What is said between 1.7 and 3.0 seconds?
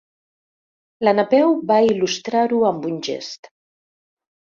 va il·lustrar-ho amb un